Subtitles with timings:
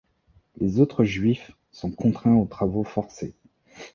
[0.59, 3.35] Les autres juifs sont contraints aux travaux forcés.